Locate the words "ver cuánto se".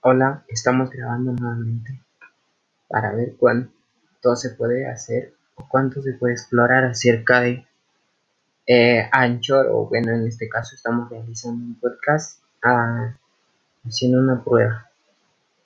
3.14-4.50